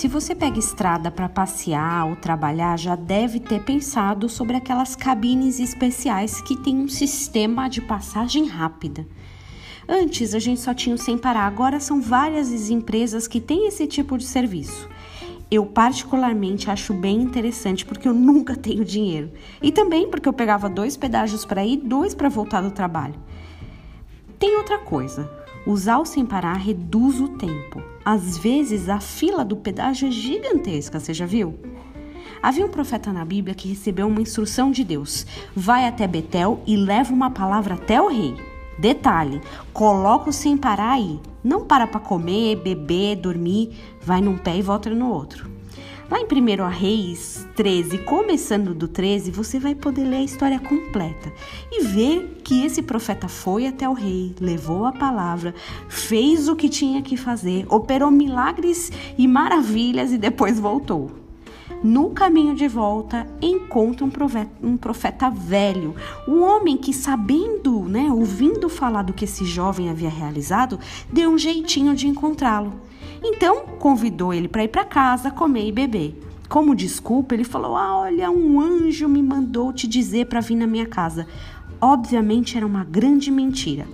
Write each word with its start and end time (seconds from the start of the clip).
Se 0.00 0.08
você 0.08 0.34
pega 0.34 0.58
estrada 0.58 1.10
para 1.10 1.28
passear 1.28 2.06
ou 2.08 2.16
trabalhar, 2.16 2.78
já 2.78 2.96
deve 2.96 3.38
ter 3.38 3.62
pensado 3.62 4.30
sobre 4.30 4.56
aquelas 4.56 4.96
cabines 4.96 5.60
especiais 5.60 6.40
que 6.40 6.56
têm 6.56 6.78
um 6.78 6.88
sistema 6.88 7.68
de 7.68 7.82
passagem 7.82 8.46
rápida. 8.46 9.06
Antes 9.86 10.34
a 10.34 10.38
gente 10.38 10.58
só 10.58 10.72
tinha 10.72 10.94
o 10.94 10.98
sem 10.98 11.18
parar, 11.18 11.46
agora 11.46 11.78
são 11.78 12.00
várias 12.00 12.70
empresas 12.70 13.28
que 13.28 13.42
têm 13.42 13.68
esse 13.68 13.86
tipo 13.86 14.16
de 14.16 14.24
serviço. 14.24 14.88
Eu 15.50 15.66
particularmente 15.66 16.70
acho 16.70 16.94
bem 16.94 17.20
interessante 17.20 17.84
porque 17.84 18.08
eu 18.08 18.14
nunca 18.14 18.56
tenho 18.56 18.82
dinheiro. 18.82 19.30
E 19.60 19.70
também 19.70 20.08
porque 20.08 20.26
eu 20.26 20.32
pegava 20.32 20.70
dois 20.70 20.96
pedágios 20.96 21.44
para 21.44 21.62
ir, 21.62 21.76
dois 21.76 22.14
para 22.14 22.30
voltar 22.30 22.62
do 22.62 22.70
trabalho. 22.70 23.16
Tem 24.38 24.56
outra 24.56 24.78
coisa. 24.78 25.30
Usar 25.66 25.98
o 25.98 26.06
sem 26.06 26.24
parar 26.24 26.54
reduz 26.54 27.20
o 27.20 27.28
tempo. 27.36 27.89
Às 28.12 28.36
vezes 28.36 28.88
a 28.88 28.98
fila 28.98 29.44
do 29.44 29.54
pedágio 29.54 30.08
é 30.08 30.10
gigantesca, 30.10 30.98
você 30.98 31.14
já 31.14 31.26
viu? 31.26 31.56
Havia 32.42 32.66
um 32.66 32.68
profeta 32.68 33.12
na 33.12 33.24
Bíblia 33.24 33.54
que 33.54 33.68
recebeu 33.68 34.08
uma 34.08 34.20
instrução 34.20 34.72
de 34.72 34.82
Deus: 34.82 35.24
vai 35.54 35.86
até 35.86 36.08
Betel 36.08 36.60
e 36.66 36.76
leva 36.76 37.14
uma 37.14 37.30
palavra 37.30 37.74
até 37.74 38.02
o 38.02 38.08
rei. 38.08 38.34
Detalhe: 38.76 39.40
coloca 39.72 40.28
o 40.28 40.32
sem 40.32 40.56
parar 40.56 40.94
aí. 40.94 41.20
Não 41.44 41.64
para 41.64 41.86
para 41.86 42.00
comer, 42.00 42.56
beber, 42.56 43.14
dormir, 43.14 43.78
vai 44.02 44.20
num 44.20 44.36
pé 44.36 44.56
e 44.56 44.62
volta 44.62 44.90
no 44.90 45.08
outro. 45.08 45.48
Lá 46.10 46.18
em 46.18 46.24
1 46.24 46.68
Reis 46.68 47.46
13, 47.54 47.98
começando 47.98 48.74
do 48.74 48.88
13, 48.88 49.30
você 49.30 49.60
vai 49.60 49.76
poder 49.76 50.02
ler 50.02 50.16
a 50.16 50.24
história 50.24 50.58
completa 50.58 51.32
e 51.70 51.84
ver 51.84 52.40
que 52.42 52.66
esse 52.66 52.82
profeta 52.82 53.28
foi 53.28 53.68
até 53.68 53.88
o 53.88 53.92
rei, 53.92 54.34
levou 54.40 54.86
a 54.86 54.92
palavra, 54.92 55.54
fez 55.88 56.48
o 56.48 56.56
que 56.56 56.68
tinha 56.68 57.00
que 57.00 57.16
fazer, 57.16 57.64
operou 57.68 58.10
milagres 58.10 58.90
e 59.16 59.28
maravilhas 59.28 60.10
e 60.10 60.18
depois 60.18 60.58
voltou. 60.58 61.19
No 61.82 62.10
caminho 62.10 62.54
de 62.54 62.68
volta, 62.68 63.26
encontra 63.40 64.04
um 64.04 64.10
profeta, 64.10 64.50
um 64.62 64.76
profeta 64.76 65.30
velho, 65.30 65.94
um 66.28 66.42
homem 66.42 66.76
que, 66.76 66.92
sabendo, 66.92 67.80
né, 67.88 68.12
ouvindo 68.12 68.68
falar 68.68 69.02
do 69.02 69.14
que 69.14 69.24
esse 69.24 69.46
jovem 69.46 69.88
havia 69.88 70.10
realizado, 70.10 70.78
deu 71.10 71.30
um 71.30 71.38
jeitinho 71.38 71.96
de 71.96 72.06
encontrá-lo. 72.06 72.74
Então, 73.24 73.64
convidou 73.78 74.34
ele 74.34 74.46
para 74.46 74.62
ir 74.62 74.68
para 74.68 74.84
casa, 74.84 75.30
comer 75.30 75.68
e 75.68 75.72
beber. 75.72 76.20
Como 76.50 76.74
desculpa, 76.74 77.32
ele 77.32 77.44
falou: 77.44 77.74
ah, 77.74 78.00
Olha, 78.00 78.30
um 78.30 78.60
anjo 78.60 79.08
me 79.08 79.22
mandou 79.22 79.72
te 79.72 79.86
dizer 79.86 80.26
para 80.26 80.40
vir 80.40 80.56
na 80.56 80.66
minha 80.66 80.86
casa. 80.86 81.26
Obviamente 81.80 82.58
era 82.58 82.66
uma 82.66 82.84
grande 82.84 83.30
mentira. 83.30 83.86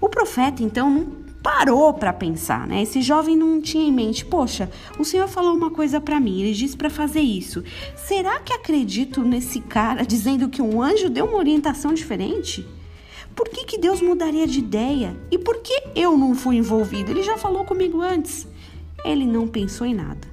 O 0.00 0.08
profeta 0.08 0.62
então 0.62 0.90
não 0.90 1.25
parou 1.46 1.94
para 1.94 2.12
pensar, 2.12 2.66
né? 2.66 2.82
Esse 2.82 3.00
jovem 3.00 3.36
não 3.36 3.60
tinha 3.60 3.86
em 3.86 3.92
mente, 3.92 4.24
poxa, 4.24 4.68
o 4.98 5.04
senhor 5.04 5.28
falou 5.28 5.54
uma 5.54 5.70
coisa 5.70 6.00
para 6.00 6.18
mim, 6.18 6.40
ele 6.40 6.52
disse 6.52 6.76
para 6.76 6.90
fazer 6.90 7.20
isso. 7.20 7.62
Será 7.94 8.40
que 8.40 8.52
acredito 8.52 9.22
nesse 9.22 9.60
cara 9.60 10.04
dizendo 10.04 10.48
que 10.48 10.60
um 10.60 10.82
anjo 10.82 11.08
deu 11.08 11.24
uma 11.24 11.38
orientação 11.38 11.94
diferente? 11.94 12.66
Por 13.32 13.48
que, 13.48 13.64
que 13.64 13.78
Deus 13.78 14.02
mudaria 14.02 14.44
de 14.44 14.58
ideia? 14.58 15.16
E 15.30 15.38
por 15.38 15.58
que 15.58 15.84
eu 15.94 16.18
não 16.18 16.34
fui 16.34 16.56
envolvido? 16.56 17.12
Ele 17.12 17.22
já 17.22 17.38
falou 17.38 17.64
comigo 17.64 18.00
antes. 18.00 18.48
Ele 19.04 19.24
não 19.24 19.46
pensou 19.46 19.86
em 19.86 19.94
nada. 19.94 20.26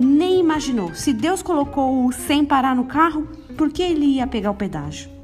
Nem 0.00 0.40
imaginou. 0.40 0.92
Se 0.96 1.12
Deus 1.12 1.42
colocou 1.42 2.04
o 2.04 2.10
sem 2.10 2.44
parar 2.44 2.74
no 2.74 2.86
carro, 2.86 3.28
por 3.56 3.70
que 3.70 3.84
ele 3.84 4.16
ia 4.16 4.26
pegar 4.26 4.50
o 4.50 4.56
pedágio? 4.56 5.19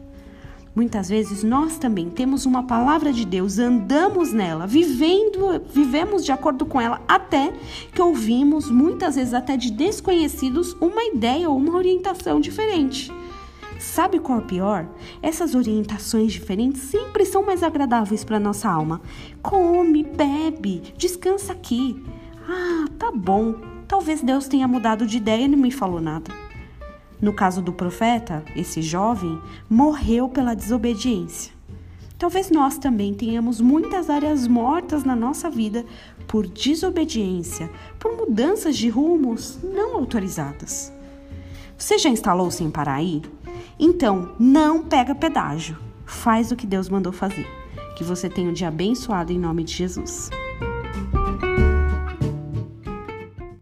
Muitas 0.76 1.08
vezes 1.08 1.42
nós 1.42 1.78
também 1.78 2.10
temos 2.10 2.44
uma 2.44 2.62
palavra 2.64 3.10
de 3.10 3.24
Deus, 3.24 3.58
andamos 3.58 4.30
nela, 4.30 4.66
vivendo, 4.66 5.58
vivemos 5.72 6.22
de 6.22 6.30
acordo 6.30 6.66
com 6.66 6.78
ela, 6.78 7.00
até 7.08 7.50
que 7.94 8.02
ouvimos, 8.02 8.70
muitas 8.70 9.14
vezes 9.14 9.32
até 9.32 9.56
de 9.56 9.70
desconhecidos, 9.70 10.76
uma 10.78 11.02
ideia 11.04 11.48
ou 11.48 11.56
uma 11.56 11.74
orientação 11.74 12.38
diferente. 12.38 13.10
Sabe 13.78 14.18
qual 14.18 14.40
é 14.40 14.42
o 14.42 14.46
pior? 14.46 14.86
Essas 15.22 15.54
orientações 15.54 16.30
diferentes 16.30 16.82
sempre 16.82 17.24
são 17.24 17.42
mais 17.42 17.62
agradáveis 17.62 18.22
para 18.22 18.38
nossa 18.38 18.68
alma. 18.68 19.00
Come, 19.40 20.02
bebe, 20.02 20.92
descansa 20.98 21.54
aqui. 21.54 22.04
Ah, 22.46 22.84
tá 22.98 23.10
bom. 23.10 23.54
Talvez 23.88 24.20
Deus 24.20 24.46
tenha 24.46 24.68
mudado 24.68 25.06
de 25.06 25.16
ideia 25.16 25.44
e 25.44 25.48
não 25.48 25.58
me 25.58 25.70
falou 25.70 26.02
nada. 26.02 26.45
No 27.20 27.32
caso 27.32 27.62
do 27.62 27.72
profeta, 27.72 28.44
esse 28.54 28.82
jovem 28.82 29.40
morreu 29.68 30.28
pela 30.28 30.54
desobediência. 30.54 31.52
Talvez 32.18 32.50
nós 32.50 32.78
também 32.78 33.12
tenhamos 33.12 33.60
muitas 33.60 34.08
áreas 34.08 34.46
mortas 34.46 35.04
na 35.04 35.14
nossa 35.14 35.50
vida 35.50 35.84
por 36.26 36.46
desobediência, 36.46 37.70
por 37.98 38.16
mudanças 38.16 38.76
de 38.76 38.88
rumos 38.88 39.58
não 39.62 39.96
autorizadas. 39.96 40.92
Você 41.76 41.98
já 41.98 42.08
instalou 42.08 42.50
sem 42.50 42.70
parar 42.70 42.94
aí? 42.94 43.22
Então, 43.78 44.34
não 44.38 44.82
pega 44.82 45.14
pedágio. 45.14 45.76
Faz 46.06 46.50
o 46.50 46.56
que 46.56 46.66
Deus 46.66 46.88
mandou 46.88 47.12
fazer. 47.12 47.46
Que 47.96 48.04
você 48.04 48.30
tenha 48.30 48.48
um 48.48 48.54
dia 48.54 48.68
abençoado 48.68 49.32
em 49.32 49.38
nome 49.38 49.62
de 49.62 49.74
Jesus. 49.74 50.30